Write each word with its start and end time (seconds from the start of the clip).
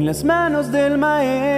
en 0.00 0.06
las 0.06 0.24
manos 0.24 0.72
del 0.72 0.96
Maestro. 0.96 1.50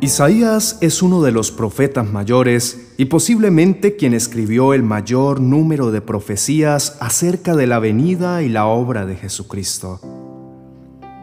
Isaías 0.00 0.78
es 0.80 1.02
uno 1.02 1.22
de 1.22 1.32
los 1.32 1.50
profetas 1.50 2.08
mayores 2.08 2.92
y 2.96 3.06
posiblemente 3.06 3.96
quien 3.96 4.14
escribió 4.14 4.74
el 4.74 4.84
mayor 4.84 5.40
número 5.40 5.90
de 5.90 6.00
profecías 6.00 6.98
acerca 7.00 7.56
de 7.56 7.66
la 7.66 7.80
venida 7.80 8.44
y 8.44 8.48
la 8.48 8.66
obra 8.66 9.06
de 9.06 9.16
Jesucristo. 9.16 9.98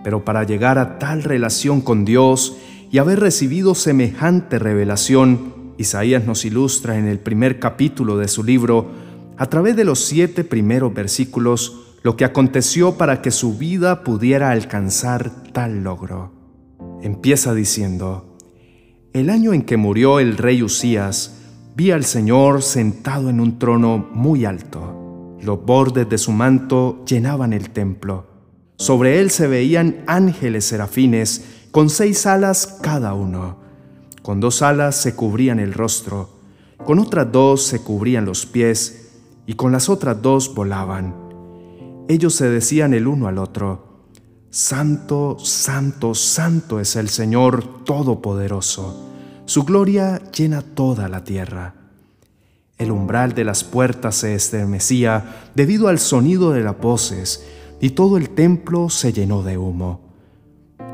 Pero 0.04 0.26
para 0.26 0.44
llegar 0.44 0.78
a 0.78 1.00
tal 1.00 1.24
relación 1.24 1.80
con 1.80 2.04
Dios 2.04 2.58
y 2.92 2.98
haber 2.98 3.22
recibido 3.22 3.76
semejante 3.76 4.60
revelación, 4.60 5.53
Isaías 5.78 6.26
nos 6.26 6.46
ilustra 6.46 6.98
en 6.98 7.08
el 7.08 7.20
primer 7.20 7.60
capítulo 7.60 8.18
de 8.18 8.28
su 8.28 8.44
libro, 8.44 8.92
a 9.38 9.48
través 9.48 9.76
de 9.76 9.86
los 9.86 10.06
siete 10.06 10.44
primeros 10.44 10.94
versículos, 10.94 11.98
lo 12.04 12.16
que 12.18 12.26
aconteció 12.26 12.98
para 12.98 13.22
que 13.22 13.32
su 13.32 13.58
vida 13.58 14.04
pudiera 14.04 14.52
alcanzar 14.52 15.32
tal 15.54 15.84
logro. 15.84 16.32
Empieza 17.02 17.54
diciendo, 17.54 18.38
el 19.14 19.30
año 19.30 19.54
en 19.54 19.62
que 19.62 19.78
murió 19.78 20.20
el 20.20 20.38
rey 20.38 20.64
Usías, 20.64 21.40
vi 21.76 21.92
al 21.92 22.04
Señor 22.04 22.62
sentado 22.62 23.30
en 23.30 23.40
un 23.40 23.58
trono 23.60 24.10
muy 24.12 24.46
alto. 24.46 25.38
Los 25.42 25.64
bordes 25.66 26.10
de 26.10 26.18
su 26.18 26.32
manto 26.32 27.04
llenaban 27.06 27.54
el 27.54 27.70
templo. 27.70 28.28
Sobre 28.78 29.20
él 29.20 29.30
se 29.32 29.48
veían 29.48 30.04
ángeles 30.08 30.66
serafines 30.66 31.44
con 31.72 31.90
seis 31.90 32.26
alas 32.26 32.80
cada 32.82 33.14
uno. 33.14 33.63
Con 34.24 34.40
dos 34.40 34.62
alas 34.62 34.96
se 34.96 35.16
cubrían 35.16 35.60
el 35.60 35.74
rostro, 35.74 36.30
con 36.86 36.98
otras 36.98 37.30
dos 37.30 37.62
se 37.64 37.84
cubrían 37.84 38.24
los 38.24 38.46
pies 38.46 39.12
y 39.46 39.54
con 39.54 39.74
las 39.74 39.90
otras 39.90 40.22
dos 40.22 40.56
volaban. 40.56 41.14
Ellos 42.08 42.34
se 42.34 42.50
decían 42.50 42.94
el 42.94 43.06
uno 43.06 43.28
al 43.28 43.38
otro, 43.38 43.94
Santo, 44.50 45.38
santo, 45.40 46.16
santo 46.16 46.80
es 46.80 46.96
el 46.96 47.10
Señor 47.10 47.84
Todopoderoso. 47.84 49.10
Su 49.46 49.64
gloria 49.64 50.22
llena 50.32 50.62
toda 50.62 51.10
la 51.10 51.24
tierra. 51.24 51.74
El 52.78 52.92
umbral 52.92 53.34
de 53.34 53.44
las 53.44 53.64
puertas 53.64 54.16
se 54.16 54.36
estremecía 54.36 55.50
debido 55.54 55.90
al 55.90 56.00
sonido 56.00 56.52
de 56.52 56.64
las 56.64 56.80
voces, 56.80 57.46
y 57.82 57.90
todo 57.90 58.16
el 58.16 58.30
templo 58.30 58.90
se 58.90 59.12
llenó 59.12 59.44
de 59.44 59.58
humo. 59.58 60.00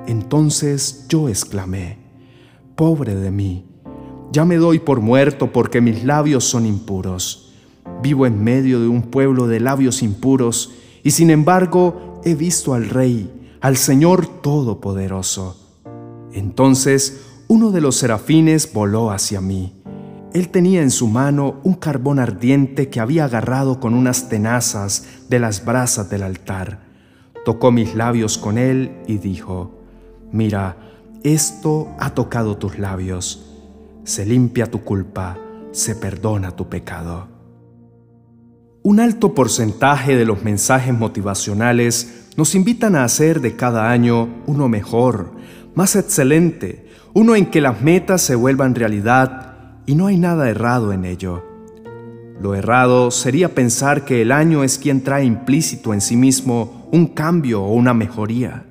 Entonces 0.08 1.06
yo 1.10 1.30
exclamé, 1.30 2.09
Pobre 2.80 3.14
de 3.14 3.30
mí, 3.30 3.66
ya 4.32 4.46
me 4.46 4.56
doy 4.56 4.80
por 4.80 5.02
muerto 5.02 5.52
porque 5.52 5.82
mis 5.82 6.06
labios 6.06 6.46
son 6.46 6.66
impuros. 6.66 7.52
Vivo 8.02 8.26
en 8.26 8.42
medio 8.42 8.80
de 8.80 8.88
un 8.88 9.02
pueblo 9.02 9.48
de 9.48 9.60
labios 9.60 10.02
impuros, 10.02 10.72
y 11.04 11.12
sin 11.12 11.30
embargo 11.30 12.22
he 12.24 12.36
visto 12.36 12.74
al 12.74 12.88
Rey, 12.90 13.58
al 13.60 13.76
Señor 13.76 14.28
Todopoderoso. 14.28 15.58
Entonces 16.32 17.26
uno 17.50 17.72
de 17.72 17.82
los 17.82 17.98
serafines 17.98 18.72
voló 18.72 19.12
hacia 19.12 19.42
mí. 19.42 19.74
Él 20.34 20.48
tenía 20.48 20.82
en 20.82 20.92
su 20.92 21.10
mano 21.10 21.60
un 21.64 21.74
carbón 21.74 22.18
ardiente 22.18 22.88
que 22.88 23.02
había 23.02 23.26
agarrado 23.26 23.82
con 23.82 23.94
unas 23.94 24.30
tenazas 24.30 25.06
de 25.28 25.40
las 25.40 25.66
brasas 25.66 26.10
del 26.10 26.24
altar. 26.24 26.80
Tocó 27.44 27.74
mis 27.74 27.94
labios 27.94 28.38
con 28.38 28.58
él 28.58 29.02
y 29.06 29.18
dijo, 29.18 29.74
Mira, 30.32 30.89
esto 31.24 31.90
ha 32.00 32.12
tocado 32.12 32.58
tus 32.58 32.80
labios. 32.80 33.46
Se 34.04 34.26
limpia 34.26 34.72
tu 34.72 34.82
culpa, 34.84 35.38
se 35.72 35.96
perdona 35.96 36.52
tu 36.52 36.70
pecado. 36.70 37.28
Un 38.82 39.00
alto 39.00 39.36
porcentaje 39.36 40.16
de 40.16 40.26
los 40.26 40.44
mensajes 40.44 40.94
motivacionales 40.94 42.30
nos 42.38 42.56
invitan 42.56 42.96
a 42.96 43.04
hacer 43.04 43.42
de 43.42 43.56
cada 43.58 43.92
año 43.92 44.30
uno 44.48 44.70
mejor, 44.70 45.34
más 45.76 45.98
excelente, 45.98 46.88
uno 47.14 47.36
en 47.36 47.48
que 47.48 47.60
las 47.60 47.82
metas 47.82 48.22
se 48.22 48.36
vuelvan 48.36 48.76
realidad 48.76 49.82
y 49.86 49.96
no 49.96 50.08
hay 50.08 50.18
nada 50.18 50.50
errado 50.50 50.94
en 50.94 51.04
ello. 51.04 51.44
Lo 52.42 52.56
errado 52.56 53.12
sería 53.12 53.54
pensar 53.54 54.06
que 54.06 54.22
el 54.22 54.32
año 54.32 54.64
es 54.64 54.78
quien 54.78 55.04
trae 55.04 55.26
implícito 55.26 55.94
en 55.94 56.00
sí 56.00 56.16
mismo 56.16 56.88
un 56.94 57.08
cambio 57.08 57.62
o 57.62 57.74
una 57.74 57.94
mejoría. 57.94 58.69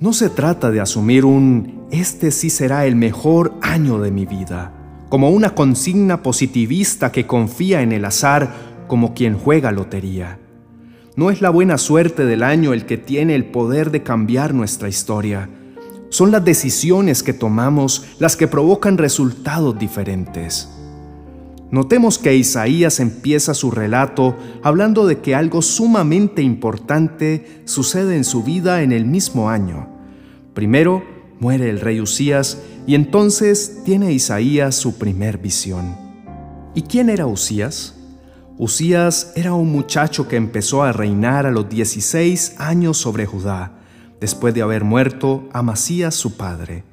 No 0.00 0.14
se 0.14 0.30
trata 0.30 0.70
de 0.70 0.80
asumir 0.80 1.26
un 1.26 1.86
este 1.90 2.30
sí 2.30 2.48
será 2.48 2.86
el 2.86 2.96
mejor 2.96 3.52
año 3.60 4.00
de 4.00 4.10
mi 4.10 4.24
vida, 4.24 4.72
como 5.10 5.28
una 5.28 5.54
consigna 5.54 6.22
positivista 6.22 7.12
que 7.12 7.26
confía 7.26 7.82
en 7.82 7.92
el 7.92 8.06
azar 8.06 8.50
como 8.86 9.12
quien 9.12 9.36
juega 9.36 9.72
lotería. 9.72 10.38
No 11.16 11.30
es 11.30 11.42
la 11.42 11.50
buena 11.50 11.76
suerte 11.76 12.24
del 12.24 12.42
año 12.42 12.72
el 12.72 12.86
que 12.86 12.96
tiene 12.96 13.34
el 13.34 13.44
poder 13.44 13.90
de 13.90 14.02
cambiar 14.02 14.54
nuestra 14.54 14.88
historia. 14.88 15.50
Son 16.08 16.30
las 16.30 16.46
decisiones 16.46 17.22
que 17.22 17.34
tomamos 17.34 18.06
las 18.18 18.38
que 18.38 18.48
provocan 18.48 18.96
resultados 18.96 19.78
diferentes. 19.78 20.70
Notemos 21.70 22.18
que 22.18 22.34
Isaías 22.34 23.00
empieza 23.00 23.52
su 23.52 23.70
relato 23.70 24.34
hablando 24.62 25.06
de 25.06 25.20
que 25.20 25.34
algo 25.34 25.60
sumamente 25.60 26.40
importante 26.40 27.62
sucede 27.66 28.16
en 28.16 28.24
su 28.24 28.42
vida 28.42 28.82
en 28.82 28.92
el 28.92 29.04
mismo 29.04 29.50
año. 29.50 29.89
Primero, 30.60 31.02
muere 31.38 31.70
el 31.70 31.80
rey 31.80 32.02
Usías 32.02 32.58
y 32.86 32.94
entonces 32.94 33.80
tiene 33.82 34.12
Isaías 34.12 34.74
su 34.74 34.98
primer 34.98 35.38
visión. 35.38 35.96
¿Y 36.74 36.82
quién 36.82 37.08
era 37.08 37.26
Usías? 37.26 37.94
Usías 38.58 39.32
era 39.36 39.54
un 39.54 39.72
muchacho 39.72 40.28
que 40.28 40.36
empezó 40.36 40.82
a 40.82 40.92
reinar 40.92 41.46
a 41.46 41.50
los 41.50 41.70
16 41.70 42.56
años 42.58 42.98
sobre 42.98 43.24
Judá, 43.24 43.78
después 44.20 44.52
de 44.52 44.60
haber 44.60 44.84
muerto 44.84 45.48
Amasías 45.54 46.14
su 46.14 46.36
padre. 46.36 46.84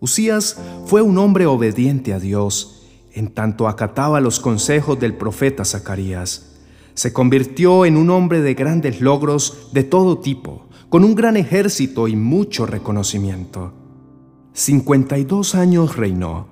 Usías 0.00 0.56
fue 0.86 1.00
un 1.00 1.16
hombre 1.18 1.46
obediente 1.46 2.12
a 2.12 2.18
Dios, 2.18 2.88
en 3.12 3.28
tanto 3.28 3.68
acataba 3.68 4.20
los 4.20 4.40
consejos 4.40 4.98
del 4.98 5.14
profeta 5.14 5.64
Zacarías. 5.64 6.56
Se 6.94 7.12
convirtió 7.12 7.86
en 7.86 7.96
un 7.96 8.10
hombre 8.10 8.40
de 8.40 8.54
grandes 8.54 9.00
logros 9.00 9.68
de 9.72 9.84
todo 9.84 10.18
tipo, 10.18 10.66
con 10.90 11.04
un 11.04 11.14
gran 11.14 11.36
ejército 11.36 12.08
y 12.08 12.16
mucho 12.16 12.66
reconocimiento. 12.66 13.72
52 14.54 15.54
años 15.54 15.96
reinó, 15.96 16.48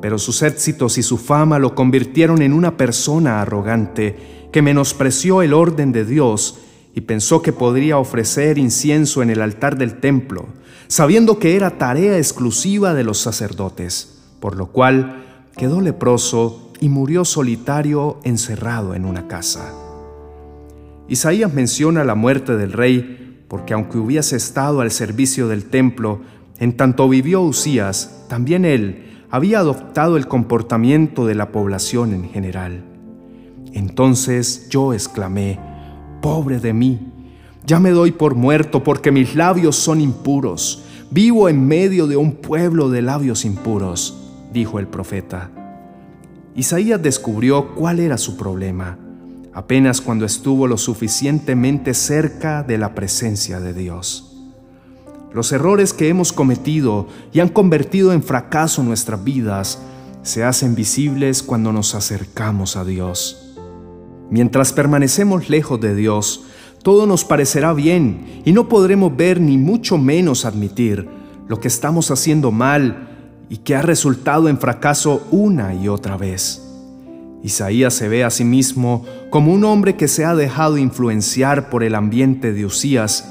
pero 0.00 0.16
sus 0.16 0.42
éxitos 0.42 0.96
y 0.96 1.02
su 1.02 1.18
fama 1.18 1.58
lo 1.58 1.74
convirtieron 1.74 2.40
en 2.40 2.52
una 2.52 2.76
persona 2.76 3.42
arrogante 3.42 4.48
que 4.52 4.62
menospreció 4.62 5.42
el 5.42 5.52
orden 5.52 5.90
de 5.90 6.04
Dios 6.04 6.60
y 6.94 7.00
pensó 7.00 7.42
que 7.42 7.52
podría 7.52 7.98
ofrecer 7.98 8.58
incienso 8.58 9.22
en 9.22 9.30
el 9.30 9.42
altar 9.42 9.76
del 9.76 9.98
templo, 9.98 10.46
sabiendo 10.86 11.40
que 11.40 11.56
era 11.56 11.76
tarea 11.76 12.16
exclusiva 12.16 12.94
de 12.94 13.02
los 13.02 13.18
sacerdotes, 13.18 14.20
por 14.38 14.54
lo 14.56 14.68
cual 14.68 15.50
quedó 15.56 15.80
leproso 15.80 16.72
y 16.80 16.88
murió 16.88 17.24
solitario 17.24 18.20
encerrado 18.22 18.94
en 18.94 19.04
una 19.04 19.26
casa. 19.26 19.74
Isaías 21.08 21.52
menciona 21.52 22.04
la 22.04 22.14
muerte 22.14 22.56
del 22.56 22.72
rey 22.72 23.29
porque 23.50 23.74
aunque 23.74 23.98
hubiese 23.98 24.36
estado 24.36 24.80
al 24.80 24.92
servicio 24.92 25.48
del 25.48 25.64
templo, 25.64 26.20
en 26.60 26.76
tanto 26.76 27.08
vivió 27.08 27.42
Usías, 27.42 28.24
también 28.28 28.64
él 28.64 29.24
había 29.28 29.58
adoptado 29.58 30.16
el 30.16 30.28
comportamiento 30.28 31.26
de 31.26 31.34
la 31.34 31.50
población 31.50 32.14
en 32.14 32.30
general. 32.30 32.84
Entonces 33.72 34.68
yo 34.70 34.94
exclamé, 34.94 35.58
pobre 36.22 36.60
de 36.60 36.72
mí, 36.72 37.12
ya 37.66 37.80
me 37.80 37.90
doy 37.90 38.12
por 38.12 38.36
muerto 38.36 38.84
porque 38.84 39.10
mis 39.10 39.34
labios 39.34 39.74
son 39.74 40.00
impuros, 40.00 40.84
vivo 41.10 41.48
en 41.48 41.66
medio 41.66 42.06
de 42.06 42.16
un 42.16 42.36
pueblo 42.36 42.88
de 42.88 43.02
labios 43.02 43.44
impuros 43.44 44.16
dijo 44.52 44.78
el 44.78 44.86
profeta. 44.86 45.50
Isaías 46.54 47.02
descubrió 47.02 47.74
cuál 47.74 47.98
era 47.98 48.16
su 48.16 48.36
problema, 48.36 48.96
apenas 49.52 50.00
cuando 50.00 50.24
estuvo 50.24 50.66
lo 50.66 50.76
suficientemente 50.76 51.94
cerca 51.94 52.62
de 52.62 52.78
la 52.78 52.94
presencia 52.94 53.60
de 53.60 53.74
Dios. 53.74 54.26
Los 55.32 55.52
errores 55.52 55.92
que 55.92 56.08
hemos 56.08 56.32
cometido 56.32 57.06
y 57.32 57.40
han 57.40 57.48
convertido 57.48 58.12
en 58.12 58.22
fracaso 58.22 58.82
nuestras 58.82 59.22
vidas 59.22 59.80
se 60.22 60.44
hacen 60.44 60.74
visibles 60.74 61.42
cuando 61.42 61.72
nos 61.72 61.94
acercamos 61.94 62.76
a 62.76 62.84
Dios. 62.84 63.54
Mientras 64.30 64.72
permanecemos 64.72 65.48
lejos 65.48 65.80
de 65.80 65.94
Dios, 65.94 66.44
todo 66.82 67.06
nos 67.06 67.24
parecerá 67.24 67.72
bien 67.72 68.42
y 68.44 68.52
no 68.52 68.68
podremos 68.68 69.16
ver 69.16 69.40
ni 69.40 69.58
mucho 69.58 69.98
menos 69.98 70.44
admitir 70.44 71.08
lo 71.48 71.60
que 71.60 71.68
estamos 71.68 72.10
haciendo 72.10 72.52
mal 72.52 73.08
y 73.48 73.58
que 73.58 73.74
ha 73.74 73.82
resultado 73.82 74.48
en 74.48 74.58
fracaso 74.58 75.26
una 75.30 75.74
y 75.74 75.88
otra 75.88 76.16
vez. 76.16 76.69
Isaías 77.42 77.94
se 77.94 78.08
ve 78.08 78.24
a 78.24 78.30
sí 78.30 78.44
mismo 78.44 79.04
como 79.30 79.52
un 79.52 79.64
hombre 79.64 79.96
que 79.96 80.08
se 80.08 80.24
ha 80.24 80.34
dejado 80.34 80.76
influenciar 80.76 81.70
por 81.70 81.82
el 81.82 81.94
ambiente 81.94 82.52
de 82.52 82.66
Usías, 82.66 83.28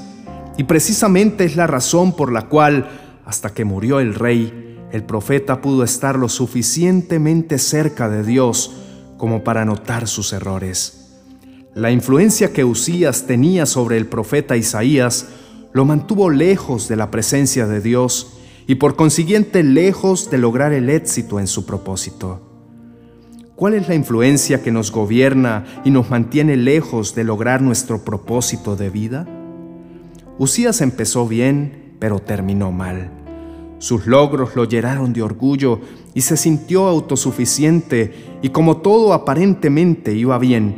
y 0.56 0.64
precisamente 0.64 1.44
es 1.44 1.56
la 1.56 1.66
razón 1.66 2.14
por 2.14 2.32
la 2.32 2.48
cual, 2.48 2.88
hasta 3.24 3.54
que 3.54 3.64
murió 3.64 4.00
el 4.00 4.14
rey, 4.14 4.78
el 4.92 5.04
profeta 5.04 5.60
pudo 5.60 5.84
estar 5.84 6.18
lo 6.18 6.28
suficientemente 6.28 7.58
cerca 7.58 8.08
de 8.08 8.24
Dios 8.24 8.72
como 9.16 9.44
para 9.44 9.64
notar 9.64 10.08
sus 10.08 10.32
errores. 10.32 10.96
La 11.74 11.92
influencia 11.92 12.52
que 12.52 12.64
Usías 12.64 13.26
tenía 13.26 13.64
sobre 13.64 13.96
el 13.96 14.06
profeta 14.06 14.56
Isaías 14.56 15.28
lo 15.72 15.84
mantuvo 15.84 16.30
lejos 16.30 16.88
de 16.88 16.96
la 16.96 17.12
presencia 17.12 17.68
de 17.68 17.80
Dios 17.80 18.32
y 18.66 18.74
por 18.74 18.96
consiguiente 18.96 19.62
lejos 19.62 20.30
de 20.30 20.38
lograr 20.38 20.72
el 20.72 20.90
éxito 20.90 21.38
en 21.38 21.46
su 21.46 21.64
propósito. 21.64 22.49
¿Cuál 23.60 23.74
es 23.74 23.88
la 23.88 23.94
influencia 23.94 24.62
que 24.62 24.70
nos 24.70 24.90
gobierna 24.90 25.66
y 25.84 25.90
nos 25.90 26.08
mantiene 26.08 26.56
lejos 26.56 27.14
de 27.14 27.24
lograr 27.24 27.60
nuestro 27.60 28.06
propósito 28.06 28.74
de 28.74 28.88
vida? 28.88 29.26
Usías 30.38 30.80
empezó 30.80 31.28
bien, 31.28 31.92
pero 31.98 32.20
terminó 32.20 32.72
mal. 32.72 33.10
Sus 33.76 34.06
logros 34.06 34.56
lo 34.56 34.64
llenaron 34.64 35.12
de 35.12 35.20
orgullo 35.20 35.78
y 36.14 36.22
se 36.22 36.38
sintió 36.38 36.86
autosuficiente 36.88 38.38
y 38.40 38.48
como 38.48 38.78
todo 38.78 39.12
aparentemente 39.12 40.14
iba 40.14 40.38
bien, 40.38 40.76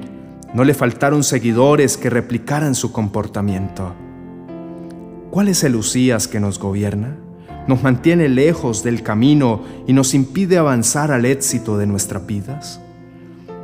no 0.52 0.64
le 0.64 0.74
faltaron 0.74 1.22
seguidores 1.22 1.96
que 1.96 2.10
replicaran 2.10 2.74
su 2.74 2.90
comportamiento. 2.90 3.94
¿Cuál 5.30 5.46
es 5.46 5.62
el 5.62 5.76
Usías 5.76 6.26
que 6.26 6.40
nos 6.40 6.58
gobierna? 6.58 7.16
Nos 7.66 7.82
mantiene 7.82 8.28
lejos 8.28 8.82
del 8.82 9.02
camino 9.02 9.62
y 9.86 9.92
nos 9.92 10.14
impide 10.14 10.58
avanzar 10.58 11.12
al 11.12 11.24
éxito 11.24 11.78
de 11.78 11.86
nuestras 11.86 12.26
vidas. 12.26 12.80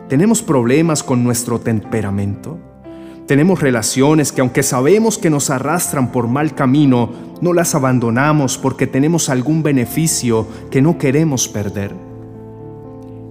¿Tenemos 0.09 0.43
problemas 0.43 1.03
con 1.03 1.25
nuestro 1.25 1.61
temperamento? 1.61 2.59
Tenemos 3.27 3.61
relaciones 3.61 4.33
que 4.33 4.41
aunque 4.41 4.63
sabemos 4.63 5.19
que 5.19 5.29
nos 5.29 5.51
arrastran 5.51 6.13
por 6.13 6.29
mal 6.29 6.55
camino, 6.55 7.11
no 7.43 7.53
las 7.53 7.75
abandonamos 7.75 8.57
porque 8.57 8.87
tenemos 8.87 9.29
algún 9.29 9.63
beneficio 9.63 10.47
que 10.71 10.81
no 10.81 10.97
queremos 10.97 11.47
perder. 11.49 11.95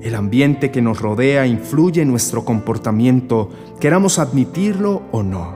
El 0.02 0.14
ambiente 0.14 0.70
que 0.70 0.84
nos 0.84 1.02
rodea 1.02 1.48
influye 1.48 2.04
en 2.04 2.10
nuestro 2.10 2.46
comportamiento, 2.46 3.50
queramos 3.80 4.20
admitirlo 4.20 5.02
o 5.12 5.24
no. 5.24 5.56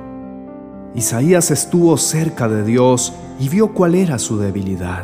Isaías 0.95 1.51
estuvo 1.51 1.95
cerca 1.97 2.49
de 2.49 2.63
Dios 2.63 3.13
y 3.41 3.49
vio 3.49 3.73
cuál 3.73 3.95
era 3.95 4.19
su 4.19 4.37
debilidad. 4.37 5.03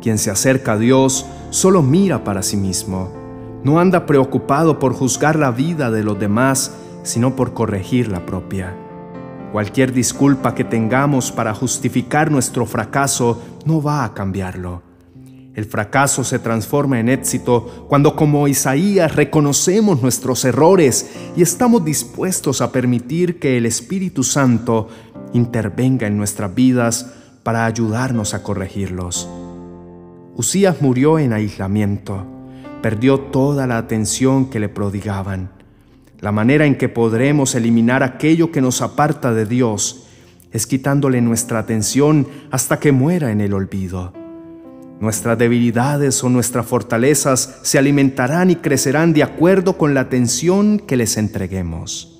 Quien 0.00 0.18
se 0.18 0.30
acerca 0.30 0.74
a 0.74 0.78
Dios 0.78 1.26
solo 1.50 1.82
mira 1.82 2.22
para 2.22 2.42
sí 2.42 2.56
mismo. 2.56 3.10
No 3.64 3.80
anda 3.80 4.06
preocupado 4.06 4.78
por 4.78 4.94
juzgar 4.94 5.36
la 5.36 5.50
vida 5.50 5.90
de 5.90 6.04
los 6.04 6.16
demás, 6.20 6.72
sino 7.02 7.34
por 7.34 7.54
corregir 7.54 8.12
la 8.12 8.24
propia. 8.24 8.76
Cualquier 9.50 9.92
disculpa 9.92 10.54
que 10.54 10.62
tengamos 10.62 11.32
para 11.32 11.52
justificar 11.52 12.30
nuestro 12.30 12.64
fracaso 12.64 13.42
no 13.64 13.82
va 13.82 14.04
a 14.04 14.14
cambiarlo. 14.14 14.82
El 15.52 15.64
fracaso 15.64 16.22
se 16.22 16.38
transforma 16.38 17.00
en 17.00 17.08
éxito 17.08 17.86
cuando 17.88 18.14
como 18.14 18.46
Isaías 18.46 19.16
reconocemos 19.16 20.00
nuestros 20.00 20.44
errores 20.44 21.10
y 21.34 21.42
estamos 21.42 21.84
dispuestos 21.84 22.60
a 22.60 22.70
permitir 22.70 23.40
que 23.40 23.56
el 23.56 23.66
Espíritu 23.66 24.22
Santo 24.22 24.86
intervenga 25.32 26.06
en 26.06 26.16
nuestras 26.16 26.54
vidas 26.54 27.17
para 27.48 27.64
ayudarnos 27.64 28.34
a 28.34 28.42
corregirlos. 28.42 29.26
Usías 30.36 30.82
murió 30.82 31.18
en 31.18 31.32
aislamiento, 31.32 32.26
perdió 32.82 33.20
toda 33.20 33.66
la 33.66 33.78
atención 33.78 34.50
que 34.50 34.60
le 34.60 34.68
prodigaban. 34.68 35.48
La 36.20 36.30
manera 36.30 36.66
en 36.66 36.76
que 36.76 36.90
podremos 36.90 37.54
eliminar 37.54 38.02
aquello 38.02 38.52
que 38.52 38.60
nos 38.60 38.82
aparta 38.82 39.32
de 39.32 39.46
Dios 39.46 40.08
es 40.52 40.66
quitándole 40.66 41.22
nuestra 41.22 41.60
atención 41.60 42.26
hasta 42.50 42.78
que 42.80 42.92
muera 42.92 43.32
en 43.32 43.40
el 43.40 43.54
olvido. 43.54 44.12
Nuestras 45.00 45.38
debilidades 45.38 46.22
o 46.22 46.28
nuestras 46.28 46.66
fortalezas 46.66 47.60
se 47.62 47.78
alimentarán 47.78 48.50
y 48.50 48.56
crecerán 48.56 49.14
de 49.14 49.22
acuerdo 49.22 49.78
con 49.78 49.94
la 49.94 50.00
atención 50.00 50.78
que 50.78 50.98
les 50.98 51.16
entreguemos. 51.16 52.17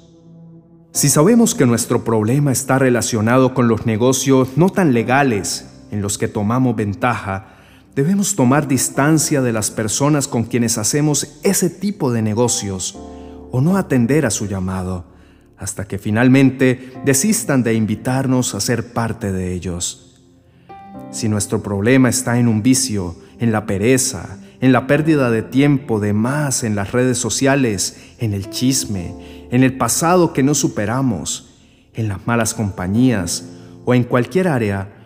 Si 0.92 1.10
sabemos 1.10 1.54
que 1.54 1.66
nuestro 1.66 2.02
problema 2.02 2.50
está 2.50 2.78
relacionado 2.78 3.54
con 3.54 3.68
los 3.68 3.86
negocios 3.86 4.56
no 4.56 4.70
tan 4.70 4.94
legales 4.94 5.68
en 5.90 6.00
los 6.02 6.18
que 6.18 6.28
tomamos 6.28 6.76
ventaja, 6.76 7.58
debemos 7.94 8.34
tomar 8.34 8.66
distancia 8.66 9.42
de 9.42 9.52
las 9.52 9.70
personas 9.70 10.26
con 10.26 10.44
quienes 10.44 10.78
hacemos 10.78 11.38
ese 11.42 11.68
tipo 11.68 12.10
de 12.10 12.22
negocios 12.22 12.98
o 13.52 13.60
no 13.60 13.76
atender 13.76 14.24
a 14.24 14.30
su 14.30 14.46
llamado, 14.46 15.04
hasta 15.56 15.86
que 15.86 15.98
finalmente 15.98 16.92
desistan 17.04 17.62
de 17.62 17.74
invitarnos 17.74 18.54
a 18.54 18.60
ser 18.60 18.92
parte 18.92 19.30
de 19.30 19.52
ellos. 19.52 20.20
Si 21.10 21.28
nuestro 21.28 21.62
problema 21.62 22.08
está 22.08 22.38
en 22.38 22.48
un 22.48 22.62
vicio, 22.62 23.14
en 23.38 23.52
la 23.52 23.66
pereza, 23.66 24.38
en 24.60 24.72
la 24.72 24.86
pérdida 24.86 25.30
de 25.30 25.42
tiempo 25.42 26.00
de 26.00 26.12
más 26.12 26.64
en 26.64 26.74
las 26.74 26.92
redes 26.92 27.18
sociales, 27.18 27.96
en 28.18 28.32
el 28.32 28.50
chisme, 28.50 29.37
en 29.50 29.62
el 29.62 29.76
pasado 29.76 30.32
que 30.32 30.42
no 30.42 30.54
superamos, 30.54 31.54
en 31.94 32.08
las 32.08 32.26
malas 32.26 32.54
compañías 32.54 33.44
o 33.84 33.94
en 33.94 34.04
cualquier 34.04 34.48
área, 34.48 34.98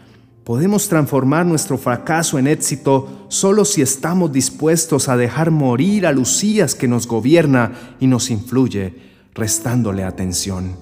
Podemos 0.44 0.88
transformar 0.88 1.46
nuestro 1.46 1.78
fracaso 1.78 2.36
en 2.36 2.48
éxito 2.48 3.26
solo 3.28 3.64
si 3.64 3.80
estamos 3.80 4.32
dispuestos 4.32 5.08
a 5.08 5.16
dejar 5.16 5.52
morir 5.52 6.04
a 6.04 6.10
Lucías 6.10 6.74
que 6.74 6.88
nos 6.88 7.06
gobierna 7.06 7.72
y 8.00 8.08
nos 8.08 8.28
influye, 8.28 8.94
restándole 9.34 10.02
atención. 10.02 10.76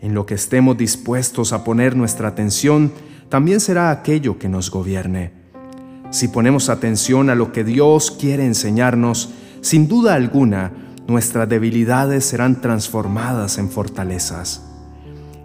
En 0.00 0.12
lo 0.12 0.26
que 0.26 0.34
estemos 0.34 0.76
dispuestos 0.76 1.52
a 1.52 1.62
poner 1.62 1.94
nuestra 1.94 2.28
atención, 2.28 2.92
también 3.28 3.60
será 3.60 3.92
aquello 3.92 4.40
que 4.40 4.48
nos 4.48 4.72
gobierne. 4.72 5.30
Si 6.10 6.26
ponemos 6.26 6.68
atención 6.68 7.30
a 7.30 7.36
lo 7.36 7.52
que 7.52 7.62
Dios 7.62 8.10
quiere 8.10 8.44
enseñarnos, 8.44 9.30
sin 9.60 9.86
duda 9.86 10.14
alguna, 10.14 10.72
nuestras 11.08 11.48
debilidades 11.48 12.26
serán 12.26 12.60
transformadas 12.60 13.56
en 13.56 13.70
fortalezas. 13.70 14.62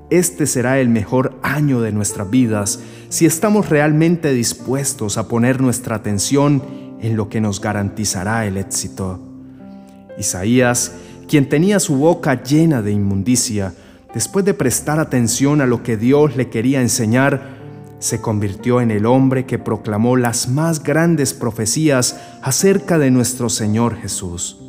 Este 0.10 0.46
será 0.46 0.80
el 0.80 0.90
mejor 0.90 1.40
año 1.42 1.80
de 1.80 1.94
nuestras 1.94 2.30
vidas 2.30 2.82
si 3.08 3.26
estamos 3.26 3.70
realmente 3.70 4.34
dispuestos 4.34 5.18
a 5.18 5.30
poner 5.30 5.62
nuestra 5.62 5.96
atención 5.96 6.62
en 7.02 7.16
lo 7.16 7.30
que 7.30 7.40
nos 7.40 7.62
garantizará 7.62 8.46
el 8.46 8.58
éxito. 8.58 9.20
Isaías, 10.20 10.92
quien 11.28 11.48
tenía 11.48 11.80
su 11.80 11.96
boca 11.96 12.44
llena 12.44 12.82
de 12.82 12.92
inmundicia, 12.92 13.74
después 14.14 14.44
de 14.44 14.54
prestar 14.54 15.00
atención 15.00 15.62
a 15.62 15.66
lo 15.66 15.82
que 15.82 15.96
Dios 15.96 16.36
le 16.36 16.50
quería 16.50 16.82
enseñar, 16.82 17.54
se 18.00 18.20
convirtió 18.20 18.82
en 18.82 18.92
el 18.92 19.06
hombre 19.06 19.46
que 19.46 19.60
proclamó 19.60 20.18
las 20.18 20.50
más 20.50 20.84
grandes 20.84 21.34
profecías 21.34 22.20
acerca 22.42 22.98
de 22.98 23.12
nuestro 23.12 23.50
Señor 23.50 23.96
Jesús. 23.96 24.63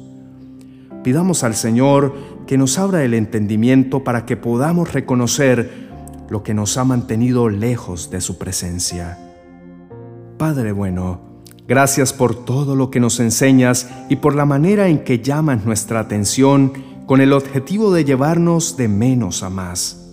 Pidamos 1.04 1.44
al 1.44 1.54
Señor 1.54 2.14
que 2.46 2.56
nos 2.56 2.78
abra 2.78 3.04
el 3.04 3.12
entendimiento 3.12 4.02
para 4.02 4.24
que 4.24 4.38
podamos 4.38 4.94
reconocer 4.94 5.70
lo 6.30 6.42
que 6.42 6.54
nos 6.54 6.78
ha 6.78 6.84
mantenido 6.84 7.50
lejos 7.50 8.10
de 8.10 8.22
su 8.22 8.38
presencia. 8.38 9.18
Padre 10.38 10.72
bueno, 10.72 11.20
gracias 11.68 12.14
por 12.14 12.46
todo 12.46 12.74
lo 12.74 12.90
que 12.90 13.00
nos 13.00 13.20
enseñas 13.20 13.86
y 14.08 14.16
por 14.16 14.34
la 14.34 14.46
manera 14.46 14.88
en 14.88 15.04
que 15.04 15.18
llamas 15.18 15.66
nuestra 15.66 16.00
atención 16.00 16.72
con 17.04 17.20
el 17.20 17.34
objetivo 17.34 17.92
de 17.92 18.06
llevarnos 18.06 18.78
de 18.78 18.88
menos 18.88 19.42
a 19.42 19.50
más. 19.50 20.08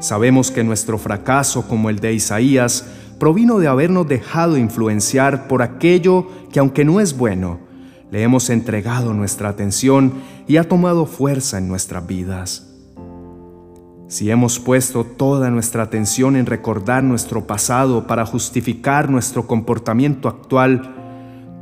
Sabemos 0.00 0.50
que 0.50 0.64
nuestro 0.64 0.98
fracaso, 0.98 1.68
como 1.68 1.88
el 1.88 2.00
de 2.00 2.14
Isaías, 2.14 2.84
provino 3.20 3.60
de 3.60 3.68
habernos 3.68 4.08
dejado 4.08 4.56
influenciar 4.56 5.46
por 5.46 5.62
aquello 5.62 6.26
que 6.50 6.58
aunque 6.58 6.84
no 6.84 6.98
es 6.98 7.16
bueno, 7.16 7.69
le 8.10 8.22
hemos 8.22 8.50
entregado 8.50 9.14
nuestra 9.14 9.48
atención 9.48 10.14
y 10.46 10.56
ha 10.56 10.68
tomado 10.68 11.06
fuerza 11.06 11.58
en 11.58 11.68
nuestras 11.68 12.06
vidas. 12.06 12.66
Si 14.08 14.28
hemos 14.30 14.58
puesto 14.58 15.04
toda 15.04 15.50
nuestra 15.50 15.84
atención 15.84 16.34
en 16.34 16.46
recordar 16.46 17.04
nuestro 17.04 17.46
pasado 17.46 18.08
para 18.08 18.26
justificar 18.26 19.08
nuestro 19.08 19.46
comportamiento 19.46 20.28
actual, 20.28 20.96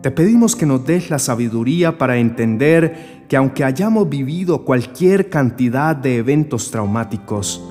te 0.01 0.11
pedimos 0.11 0.57
que 0.57 0.65
nos 0.65 0.87
des 0.87 1.11
la 1.11 1.19
sabiduría 1.19 1.99
para 1.99 2.17
entender 2.17 3.27
que 3.29 3.37
aunque 3.37 3.65
hayamos 3.65 4.09
vivido 4.09 4.65
cualquier 4.65 5.29
cantidad 5.29 5.95
de 5.95 6.17
eventos 6.17 6.71
traumáticos, 6.71 7.63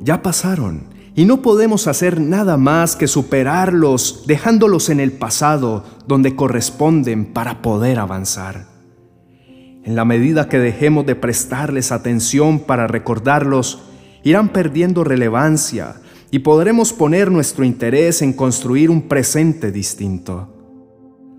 ya 0.00 0.20
pasaron 0.22 0.91
y 1.14 1.24
no 1.26 1.42
podemos 1.42 1.86
hacer 1.86 2.20
nada 2.20 2.56
más 2.56 2.96
que 2.96 3.06
superarlos 3.06 4.24
dejándolos 4.26 4.88
en 4.88 5.00
el 5.00 5.12
pasado 5.12 5.84
donde 6.06 6.34
corresponden 6.34 7.26
para 7.26 7.60
poder 7.60 7.98
avanzar. 7.98 8.66
En 9.84 9.96
la 9.96 10.04
medida 10.04 10.48
que 10.48 10.58
dejemos 10.58 11.04
de 11.06 11.16
prestarles 11.16 11.92
atención 11.92 12.60
para 12.60 12.86
recordarlos, 12.86 13.80
irán 14.22 14.50
perdiendo 14.50 15.04
relevancia 15.04 15.96
y 16.30 16.38
podremos 16.38 16.92
poner 16.92 17.30
nuestro 17.30 17.64
interés 17.64 18.22
en 18.22 18.32
construir 18.32 18.90
un 18.90 19.02
presente 19.02 19.70
distinto. 19.70 20.48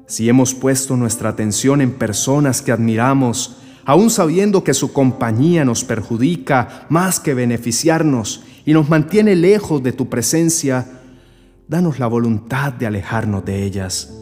Si 0.05 0.29
hemos 0.29 0.53
puesto 0.53 0.95
nuestra 0.97 1.29
atención 1.29 1.81
en 1.81 1.93
personas 1.93 2.61
que 2.61 2.71
admiramos, 2.71 3.57
aun 3.85 4.09
sabiendo 4.09 4.63
que 4.63 4.73
su 4.73 4.93
compañía 4.93 5.65
nos 5.65 5.83
perjudica 5.83 6.85
más 6.89 7.19
que 7.19 7.33
beneficiarnos 7.33 8.43
y 8.65 8.73
nos 8.73 8.89
mantiene 8.89 9.35
lejos 9.35 9.83
de 9.83 9.91
tu 9.91 10.09
presencia, 10.09 10.85
danos 11.67 11.99
la 11.99 12.07
voluntad 12.07 12.73
de 12.73 12.87
alejarnos 12.87 13.43
de 13.45 13.63
ellas. 13.63 14.13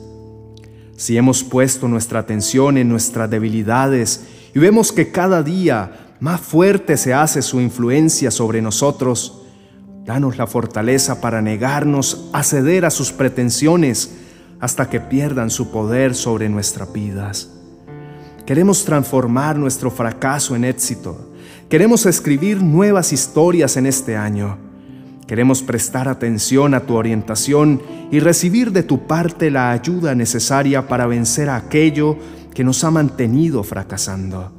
Si 0.96 1.18
hemos 1.18 1.44
puesto 1.44 1.88
nuestra 1.88 2.20
atención 2.20 2.78
en 2.78 2.90
nuestras 2.90 3.30
debilidades 3.30 4.26
y 4.54 4.60
vemos 4.60 4.92
que 4.92 5.12
cada 5.12 5.42
día 5.44 6.16
más 6.20 6.40
fuerte 6.42 6.98
se 6.98 7.14
hace 7.14 7.42
su 7.42 7.60
influencia 7.60 8.30
sobre 8.30 8.62
nosotros, 8.62 9.42
danos 10.06 10.38
la 10.38 10.48
fortaleza 10.48 11.22
para 11.22 11.42
negarnos 11.42 12.30
a 12.34 12.44
ceder 12.44 12.86
a 12.86 12.92
sus 12.92 13.12
pretensiones 13.12 14.12
hasta 14.60 14.90
que 14.90 15.00
pierdan 15.00 15.50
su 15.50 15.72
poder 15.72 16.14
sobre 16.14 16.50
nuestras 16.50 16.94
vidas. 16.94 17.50
Queremos 18.46 18.86
transformar 18.86 19.58
nuestro 19.58 19.90
fracaso 19.90 20.56
en 20.56 20.66
éxito. 20.66 21.31
Queremos 21.72 22.06
escribir 22.06 22.62
nuevas 22.62 23.13
historias 23.13 23.78
en 23.78 23.86
este 23.86 24.18
año. 24.18 24.58
Queremos 25.25 25.63
prestar 25.63 26.10
atención 26.10 26.74
a 26.74 26.82
tu 26.82 26.96
orientación 26.96 27.82
y 28.12 28.20
recibir 28.20 28.74
de 28.74 28.84
tu 28.84 29.08
parte 29.08 29.50
la 29.50 29.72
ayuda 29.72 30.13
necesaria 30.13 30.90
para 30.90 31.08
vencer 31.08 31.48
a 31.48 31.56
aquello 31.56 32.18
que 32.54 32.66
nos 32.66 32.84
ha 32.84 32.92
mantenido 32.92 33.63
fracasando. 33.63 34.51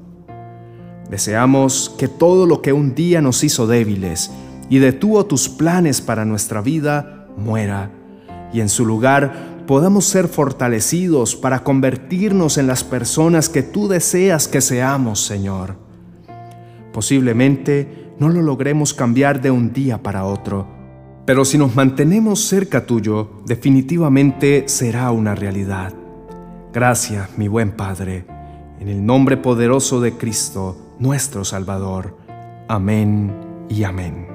Deseamos 1.10 1.94
que 1.98 2.08
todo 2.08 2.46
lo 2.46 2.62
que 2.62 2.72
un 2.72 2.94
día 2.94 3.20
nos 3.20 3.44
hizo 3.44 3.66
débiles 3.66 4.30
y 4.70 4.78
detuvo 4.78 5.26
tus 5.26 5.50
planes 5.50 6.00
para 6.00 6.24
nuestra 6.24 6.62
vida 6.62 7.26
muera, 7.36 7.90
y 8.54 8.62
en 8.62 8.70
su 8.70 8.86
lugar 8.86 9.64
podamos 9.66 10.06
ser 10.06 10.28
fortalecidos 10.28 11.36
para 11.36 11.62
convertirnos 11.62 12.56
en 12.56 12.66
las 12.66 12.82
personas 12.82 13.50
que 13.50 13.62
tú 13.62 13.86
deseas 13.86 14.48
que 14.48 14.62
seamos, 14.62 15.22
Señor. 15.22 15.91
Posiblemente 16.92 18.12
no 18.18 18.28
lo 18.28 18.42
logremos 18.42 18.94
cambiar 18.94 19.40
de 19.40 19.50
un 19.50 19.72
día 19.72 20.02
para 20.02 20.24
otro, 20.24 20.66
pero 21.24 21.44
si 21.44 21.56
nos 21.56 21.74
mantenemos 21.74 22.44
cerca 22.46 22.84
tuyo, 22.84 23.42
definitivamente 23.46 24.64
será 24.66 25.10
una 25.10 25.34
realidad. 25.34 25.94
Gracias, 26.72 27.38
mi 27.38 27.48
buen 27.48 27.72
Padre, 27.72 28.24
en 28.80 28.88
el 28.88 29.04
nombre 29.04 29.36
poderoso 29.36 30.00
de 30.00 30.12
Cristo, 30.16 30.94
nuestro 30.98 31.44
Salvador. 31.44 32.16
Amén 32.68 33.32
y 33.68 33.84
amén. 33.84 34.31